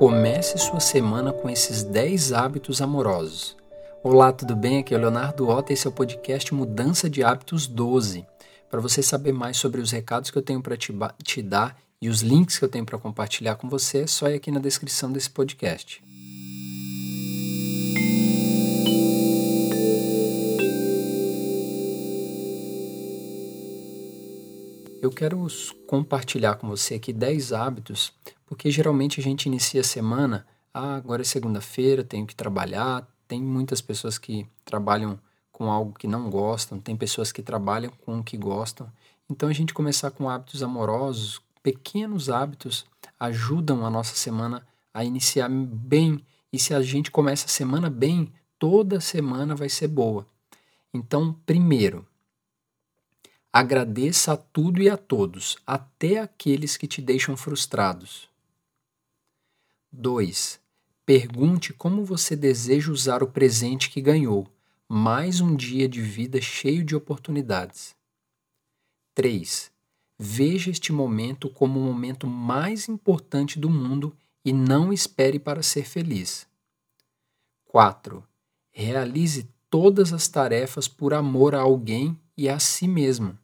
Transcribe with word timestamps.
Comece 0.00 0.56
sua 0.56 0.80
semana 0.80 1.30
com 1.30 1.50
esses 1.50 1.82
10 1.82 2.32
hábitos 2.32 2.80
amorosos. 2.80 3.54
Olá, 4.02 4.32
tudo 4.32 4.56
bem? 4.56 4.78
Aqui 4.78 4.94
é 4.94 4.96
o 4.96 5.00
Leonardo 5.00 5.46
Otto 5.46 5.70
e 5.70 5.74
esse 5.74 5.86
é 5.86 5.90
o 5.90 5.92
podcast 5.92 6.54
Mudança 6.54 7.10
de 7.10 7.22
Hábitos 7.22 7.66
12. 7.66 8.24
Para 8.70 8.80
você 8.80 9.02
saber 9.02 9.34
mais 9.34 9.58
sobre 9.58 9.78
os 9.78 9.90
recados 9.90 10.30
que 10.30 10.38
eu 10.38 10.42
tenho 10.42 10.62
para 10.62 10.74
te, 10.74 10.90
te 11.22 11.42
dar 11.42 11.76
e 12.00 12.08
os 12.08 12.22
links 12.22 12.58
que 12.58 12.64
eu 12.64 12.68
tenho 12.70 12.86
para 12.86 12.96
compartilhar 12.96 13.56
com 13.56 13.68
você, 13.68 14.04
é 14.04 14.06
só 14.06 14.30
ir 14.30 14.36
aqui 14.36 14.50
na 14.50 14.58
descrição 14.58 15.12
desse 15.12 15.28
podcast. 15.28 16.02
Eu 25.02 25.10
quero 25.10 25.46
compartilhar 25.86 26.56
com 26.56 26.68
você 26.68 26.96
aqui 26.96 27.10
10 27.10 27.54
hábitos, 27.54 28.12
porque 28.46 28.70
geralmente 28.70 29.18
a 29.18 29.22
gente 29.22 29.46
inicia 29.46 29.80
a 29.80 29.84
semana, 29.84 30.46
ah, 30.74 30.94
agora 30.94 31.22
é 31.22 31.24
segunda-feira, 31.24 32.04
tenho 32.04 32.26
que 32.26 32.34
trabalhar. 32.34 33.08
Tem 33.26 33.40
muitas 33.42 33.80
pessoas 33.80 34.18
que 34.18 34.46
trabalham 34.62 35.18
com 35.50 35.70
algo 35.70 35.98
que 35.98 36.06
não 36.06 36.28
gostam, 36.28 36.78
tem 36.78 36.94
pessoas 36.94 37.32
que 37.32 37.42
trabalham 37.42 37.90
com 38.04 38.18
o 38.18 38.22
que 38.24 38.36
gostam. 38.36 38.92
Então 39.30 39.48
a 39.48 39.52
gente 39.54 39.72
começar 39.72 40.10
com 40.10 40.28
hábitos 40.28 40.62
amorosos, 40.62 41.40
pequenos 41.62 42.28
hábitos 42.28 42.84
ajudam 43.18 43.86
a 43.86 43.90
nossa 43.90 44.14
semana 44.14 44.66
a 44.92 45.02
iniciar 45.02 45.48
bem. 45.48 46.22
E 46.52 46.58
se 46.58 46.74
a 46.74 46.82
gente 46.82 47.10
começa 47.10 47.46
a 47.46 47.48
semana 47.48 47.88
bem, 47.88 48.30
toda 48.58 49.00
semana 49.00 49.54
vai 49.54 49.70
ser 49.70 49.88
boa. 49.88 50.26
Então, 50.92 51.34
primeiro, 51.46 52.04
Agradeça 53.52 54.34
a 54.34 54.36
tudo 54.36 54.80
e 54.80 54.88
a 54.88 54.96
todos, 54.96 55.58
até 55.66 56.20
aqueles 56.20 56.76
que 56.76 56.86
te 56.86 57.02
deixam 57.02 57.36
frustrados. 57.36 58.28
2. 59.90 60.60
Pergunte 61.04 61.72
como 61.72 62.04
você 62.04 62.36
deseja 62.36 62.92
usar 62.92 63.24
o 63.24 63.26
presente 63.26 63.90
que 63.90 64.00
ganhou, 64.00 64.46
mais 64.88 65.40
um 65.40 65.56
dia 65.56 65.88
de 65.88 66.00
vida 66.00 66.40
cheio 66.40 66.84
de 66.84 66.94
oportunidades. 66.94 67.96
3. 69.16 69.72
Veja 70.16 70.70
este 70.70 70.92
momento 70.92 71.50
como 71.50 71.80
o 71.80 71.82
momento 71.82 72.28
mais 72.28 72.88
importante 72.88 73.58
do 73.58 73.68
mundo 73.68 74.16
e 74.44 74.52
não 74.52 74.92
espere 74.92 75.40
para 75.40 75.60
ser 75.60 75.88
feliz. 75.88 76.46
4. 77.64 78.24
Realize 78.70 79.48
todas 79.68 80.12
as 80.12 80.28
tarefas 80.28 80.86
por 80.86 81.12
amor 81.12 81.56
a 81.56 81.60
alguém 81.60 82.16
e 82.36 82.48
a 82.48 82.60
si 82.60 82.86
mesmo. 82.86 83.39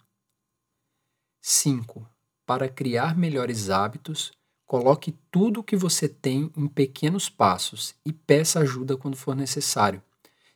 5. 1.48 2.04
Para 2.44 2.68
criar 2.68 3.16
melhores 3.16 3.70
hábitos, 3.70 4.32
coloque 4.66 5.14
tudo 5.30 5.60
o 5.60 5.62
que 5.62 5.76
você 5.76 6.08
tem 6.08 6.50
em 6.56 6.66
pequenos 6.66 7.28
passos 7.28 7.94
e 8.04 8.12
peça 8.12 8.58
ajuda 8.58 8.96
quando 8.96 9.16
for 9.16 9.36
necessário. 9.36 10.02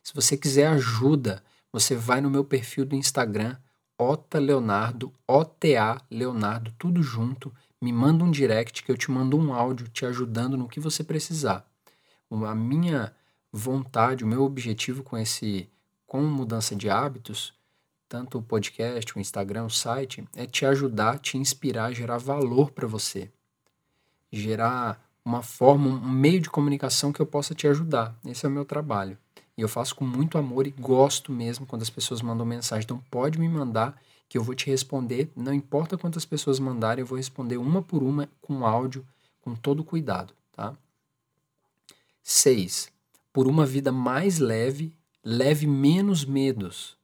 Se 0.03 0.13
você 0.13 0.35
quiser 0.35 0.67
ajuda, 0.67 1.41
você 1.71 1.95
vai 1.95 2.19
no 2.19 2.29
meu 2.29 2.43
perfil 2.43 2.83
do 2.83 2.93
Instagram, 2.93 3.55
Ota 3.97 4.37
Leonardo, 4.37 5.13
OTA 5.25 6.01
Leonardo, 6.11 6.73
tudo 6.77 7.01
junto. 7.01 7.53
Me 7.81 7.93
manda 7.93 8.25
um 8.25 8.29
direct 8.29 8.83
que 8.83 8.91
eu 8.91 8.97
te 8.97 9.09
mando 9.09 9.37
um 9.37 9.53
áudio 9.53 9.87
te 9.87 10.05
ajudando 10.05 10.57
no 10.57 10.67
que 10.67 10.81
você 10.81 11.05
precisar. 11.05 11.65
A 12.29 12.53
minha 12.53 13.15
vontade, 13.49 14.25
o 14.25 14.27
meu 14.27 14.43
objetivo 14.43 15.03
com 15.03 15.17
esse 15.17 15.69
com 16.05 16.21
mudança 16.23 16.75
de 16.75 16.89
hábitos 16.89 17.53
tanto 18.11 18.39
o 18.39 18.43
podcast, 18.43 19.17
o 19.17 19.21
Instagram, 19.21 19.63
o 19.63 19.69
site, 19.69 20.27
é 20.35 20.45
te 20.45 20.65
ajudar, 20.65 21.17
te 21.17 21.37
inspirar, 21.37 21.93
gerar 21.93 22.17
valor 22.17 22.71
para 22.71 22.85
você. 22.85 23.31
Gerar 24.29 25.01
uma 25.23 25.41
forma, 25.41 25.87
um 25.87 26.09
meio 26.09 26.41
de 26.41 26.49
comunicação 26.49 27.13
que 27.13 27.21
eu 27.21 27.25
possa 27.25 27.55
te 27.55 27.69
ajudar. 27.69 28.13
Esse 28.25 28.45
é 28.45 28.49
o 28.49 28.51
meu 28.51 28.65
trabalho. 28.65 29.17
E 29.57 29.61
eu 29.61 29.69
faço 29.69 29.95
com 29.95 30.03
muito 30.03 30.37
amor 30.37 30.67
e 30.67 30.71
gosto 30.71 31.31
mesmo 31.31 31.65
quando 31.65 31.83
as 31.83 31.89
pessoas 31.89 32.21
mandam 32.21 32.45
mensagem. 32.45 32.83
Então 32.83 33.01
pode 33.09 33.39
me 33.39 33.47
mandar 33.47 33.97
que 34.27 34.37
eu 34.37 34.43
vou 34.43 34.55
te 34.55 34.69
responder. 34.69 35.31
Não 35.33 35.53
importa 35.53 35.97
quantas 35.97 36.25
pessoas 36.25 36.59
mandarem, 36.59 37.03
eu 37.03 37.07
vou 37.07 37.17
responder 37.17 37.55
uma 37.55 37.81
por 37.81 38.03
uma 38.03 38.27
com 38.41 38.65
áudio, 38.65 39.07
com 39.39 39.55
todo 39.55 39.85
cuidado, 39.85 40.33
tá? 40.51 40.75
6. 42.21 42.91
Por 43.31 43.47
uma 43.47 43.65
vida 43.65 43.89
mais 43.89 44.37
leve, 44.37 44.93
leve 45.23 45.65
menos 45.65 46.25
medos. 46.25 46.99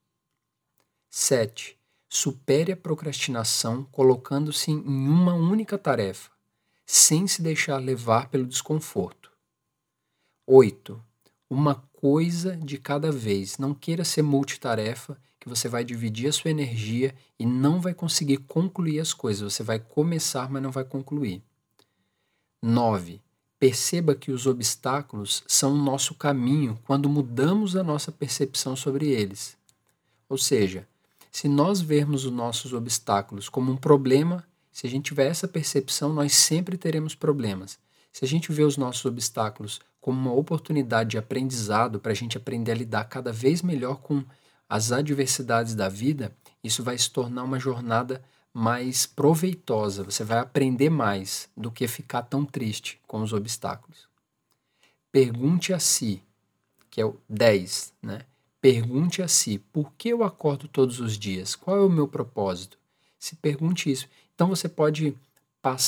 7. 1.10 1.78
Supere 2.10 2.72
a 2.72 2.78
procrastinação 2.78 3.84
colocando-se 3.86 4.72
em 4.72 4.78
uma 4.78 5.34
única 5.34 5.78
tarefa, 5.78 6.32
sem 6.86 7.28
se 7.28 7.42
deixar 7.42 7.78
levar 7.78 8.30
pelo 8.30 8.46
desconforto. 8.46 9.32
8. 10.46 11.04
Uma 11.50 11.76
coisa 11.94 12.56
de 12.56 12.78
cada 12.78 13.12
vez. 13.12 13.58
Não 13.58 13.74
queira 13.74 14.06
ser 14.06 14.22
multitarefa, 14.22 15.18
que 15.40 15.50
você 15.50 15.68
vai 15.68 15.84
dividir 15.84 16.30
a 16.30 16.34
sua 16.34 16.52
energia 16.52 17.16
e 17.40 17.46
não 17.46 17.80
vai 17.80 17.94
conseguir 17.94 18.38
concluir 18.38 19.00
as 19.00 19.14
coisas. 19.14 19.54
Você 19.54 19.64
vai 19.64 19.80
começar, 19.80 20.50
mas 20.50 20.62
não 20.62 20.72
vai 20.72 20.84
concluir. 20.84 21.42
9. 22.62 23.22
Perceba 23.60 24.14
que 24.14 24.32
os 24.32 24.46
obstáculos 24.46 25.44
são 25.48 25.74
o 25.74 25.84
nosso 25.84 26.14
caminho 26.16 26.80
quando 26.84 27.10
mudamos 27.10 27.76
a 27.76 27.84
nossa 27.84 28.12
percepção 28.12 28.76
sobre 28.76 29.08
eles. 29.08 29.58
Ou 30.30 30.38
seja, 30.38 30.88
se 31.32 31.48
nós 31.48 31.82
vermos 31.82 32.26
os 32.26 32.32
nossos 32.32 32.74
obstáculos 32.74 33.50
como 33.50 33.72
um 33.72 33.78
problema, 33.78 34.44
se 34.72 34.86
a 34.86 34.90
gente 34.90 35.06
tiver 35.06 35.28
essa 35.28 35.48
percepção, 35.48 36.14
nós 36.14 36.34
sempre 36.34 36.78
teremos 36.78 37.16
problemas. 37.16 37.80
Se 38.12 38.26
a 38.26 38.28
gente 38.28 38.52
vê 38.52 38.64
os 38.64 38.78
nossos 38.78 39.06
obstáculos 39.06 39.80
como 40.00 40.20
uma 40.20 40.34
oportunidade 40.34 41.12
de 41.12 41.18
aprendizado 41.18 42.00
para 42.00 42.12
a 42.12 42.16
gente 42.16 42.38
aprender 42.38 42.72
a 42.72 42.76
lidar 42.76 43.06
cada 43.06 43.32
vez 43.32 43.62
melhor 43.62 43.98
com 43.98 44.24
as 44.70 44.92
adversidades 44.92 45.76
da 45.76 45.90
vida, 45.90 46.36
isso 46.64 46.84
vai 46.84 46.98
se 46.98 47.10
tornar 47.10 47.44
uma 47.44 47.60
jornada 47.60 48.24
mais 48.54 49.06
proveitosa. 49.06 50.04
Você 50.04 50.24
vai 50.24 50.40
aprender 50.40 50.90
mais 50.90 51.50
do 51.56 51.72
que 51.72 51.88
ficar 51.88 52.24
tão 52.24 52.44
triste 52.44 53.00
com 53.06 53.22
os 53.22 53.34
obstáculos. 53.34 54.08
Pergunte 55.12 55.74
a 55.74 55.80
si, 55.80 56.24
que 56.90 57.00
é 57.00 57.06
o 57.06 57.20
10, 57.30 57.94
né? 58.02 58.22
Pergunte 58.60 59.22
a 59.22 59.28
si: 59.28 59.60
por 59.60 59.94
que 59.94 60.10
eu 60.10 60.24
acordo 60.24 60.68
todos 60.68 61.00
os 61.00 61.18
dias? 61.18 61.56
Qual 61.56 61.78
é 61.78 61.82
o 61.82 61.90
meu 61.90 62.08
propósito? 62.08 62.78
Se 63.20 63.36
pergunte 63.36 63.92
isso. 63.92 64.08
Então 64.34 64.48
você 64.48 64.68
pode 64.68 65.16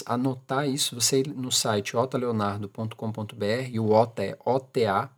anotar 0.05 0.67
isso, 0.67 0.95
você 0.95 1.23
no 1.23 1.51
site 1.51 1.95
otaleonardo.com.br, 1.95 3.69
e 3.71 3.79
o 3.79 3.91
OTA 3.91 4.23
é 4.23 4.37
OTA, 4.43 5.09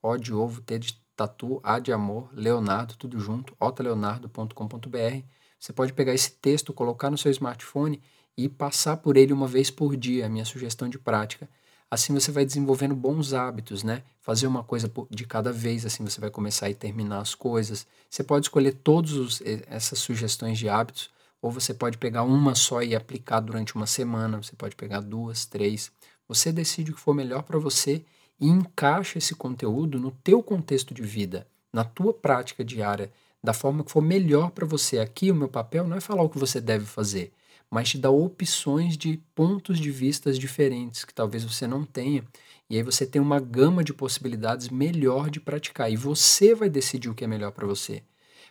O 0.00 0.16
de 0.16 0.32
ovo, 0.32 0.60
T 0.60 0.78
de 0.78 0.94
tatu, 1.16 1.60
A 1.64 1.78
de 1.78 1.92
amor, 1.92 2.30
Leonardo, 2.32 2.94
tudo 2.96 3.18
junto, 3.18 3.56
otaleonardo.com.br. 3.58 5.24
Você 5.58 5.72
pode 5.72 5.92
pegar 5.92 6.14
esse 6.14 6.30
texto, 6.32 6.72
colocar 6.72 7.10
no 7.10 7.18
seu 7.18 7.30
smartphone 7.32 8.00
e 8.36 8.48
passar 8.48 8.98
por 8.98 9.16
ele 9.16 9.32
uma 9.32 9.48
vez 9.48 9.70
por 9.70 9.96
dia, 9.96 10.26
a 10.26 10.28
minha 10.28 10.44
sugestão 10.44 10.88
de 10.88 10.98
prática 10.98 11.48
Assim 11.90 12.12
você 12.12 12.32
vai 12.32 12.44
desenvolvendo 12.44 12.94
bons 12.94 13.32
hábitos, 13.32 13.82
né? 13.82 14.02
Fazer 14.20 14.46
uma 14.46 14.64
coisa 14.64 14.90
de 15.10 15.24
cada 15.24 15.52
vez, 15.52 15.86
assim 15.86 16.02
você 16.02 16.20
vai 16.20 16.30
começar 16.30 16.66
a 16.66 16.74
terminar 16.74 17.20
as 17.20 17.34
coisas. 17.34 17.86
Você 18.10 18.24
pode 18.24 18.46
escolher 18.46 18.72
todas 18.72 19.40
essas 19.68 19.98
sugestões 19.98 20.58
de 20.58 20.68
hábitos, 20.68 21.10
ou 21.40 21.50
você 21.50 21.74
pode 21.74 21.98
pegar 21.98 22.22
uma 22.22 22.54
só 22.54 22.82
e 22.82 22.96
aplicar 22.96 23.40
durante 23.40 23.74
uma 23.76 23.86
semana, 23.86 24.42
você 24.42 24.56
pode 24.56 24.74
pegar 24.74 25.00
duas, 25.00 25.44
três. 25.44 25.92
Você 26.26 26.50
decide 26.50 26.90
o 26.90 26.94
que 26.94 27.00
for 27.00 27.14
melhor 27.14 27.42
para 27.42 27.58
você 27.58 28.02
e 28.40 28.48
encaixa 28.48 29.18
esse 29.18 29.34
conteúdo 29.34 30.00
no 30.00 30.10
teu 30.10 30.42
contexto 30.42 30.94
de 30.94 31.02
vida, 31.02 31.46
na 31.72 31.84
tua 31.84 32.14
prática 32.14 32.64
diária, 32.64 33.12
da 33.44 33.52
forma 33.52 33.84
que 33.84 33.92
for 33.92 34.00
melhor 34.00 34.50
para 34.52 34.64
você. 34.64 34.98
Aqui 34.98 35.30
o 35.30 35.34
meu 35.34 35.48
papel 35.48 35.86
não 35.86 35.98
é 35.98 36.00
falar 36.00 36.22
o 36.22 36.30
que 36.30 36.38
você 36.38 36.62
deve 36.62 36.86
fazer, 36.86 37.30
mas 37.70 37.90
te 37.90 37.98
dá 37.98 38.08
opções 38.08 38.96
de 38.96 39.20
pontos 39.34 39.78
de 39.78 39.90
vistas 39.90 40.38
diferentes 40.38 41.04
que 41.04 41.12
talvez 41.12 41.44
você 41.44 41.66
não 41.66 41.84
tenha. 41.84 42.24
E 42.70 42.76
aí 42.78 42.82
você 42.82 43.04
tem 43.04 43.20
uma 43.20 43.38
gama 43.38 43.84
de 43.84 43.92
possibilidades 43.92 44.70
melhor 44.70 45.28
de 45.28 45.40
praticar 45.40 45.92
e 45.92 45.96
você 45.96 46.54
vai 46.54 46.70
decidir 46.70 47.10
o 47.10 47.14
que 47.14 47.22
é 47.22 47.26
melhor 47.26 47.52
para 47.52 47.66
você. 47.66 48.02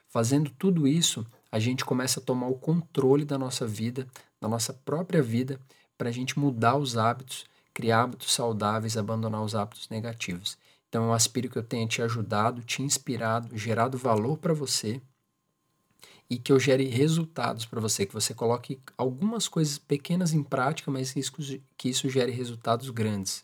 Fazendo 0.08 0.52
tudo 0.52 0.88
isso, 0.88 1.26
a 1.52 1.58
gente 1.58 1.84
começa 1.84 2.20
a 2.20 2.24
tomar 2.24 2.46
o 2.46 2.54
controle 2.54 3.26
da 3.26 3.36
nossa 3.36 3.66
vida, 3.66 4.08
da 4.40 4.48
nossa 4.48 4.74
própria 4.74 5.24
vida, 5.24 5.60
para 5.98 6.10
a 6.10 6.12
gente 6.12 6.38
mudar 6.38 6.78
os 6.78 6.98
hábitos, 6.98 7.46
criar 7.74 8.04
hábitos 8.04 8.32
saudáveis, 8.32 8.96
abandonar 8.96 9.42
os 9.42 9.56
hábitos 9.56 9.90
negativos. 9.90 10.56
Então 10.94 11.06
eu 11.06 11.14
aspiro 11.14 11.50
que 11.50 11.58
eu 11.58 11.64
tenha 11.64 11.88
te 11.88 12.04
ajudado, 12.04 12.62
te 12.62 12.84
inspirado, 12.84 13.58
gerado 13.58 13.98
valor 13.98 14.38
para 14.38 14.54
você 14.54 15.02
e 16.30 16.38
que 16.38 16.52
eu 16.52 16.60
gere 16.60 16.86
resultados 16.86 17.66
para 17.66 17.82
você, 17.82 18.06
que 18.06 18.14
você 18.14 18.32
coloque 18.32 18.80
algumas 18.96 19.48
coisas 19.48 19.80
pequenas 19.80 20.34
em 20.34 20.44
prática, 20.44 20.92
mas 20.92 21.12
que 21.12 21.20
isso, 21.20 21.34
que 21.76 21.90
isso 21.90 22.08
gere 22.10 22.32
resultados 22.32 22.92
grandes. 22.92 23.44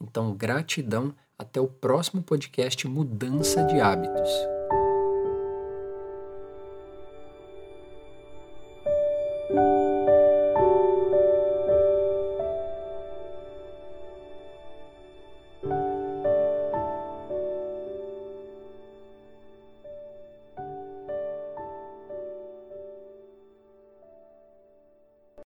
Então, 0.00 0.34
gratidão. 0.34 1.14
Até 1.38 1.60
o 1.60 1.68
próximo 1.68 2.22
podcast 2.22 2.88
Mudança 2.88 3.62
de 3.64 3.78
Hábitos. 3.78 4.30